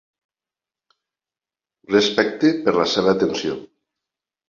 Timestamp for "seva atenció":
2.97-3.63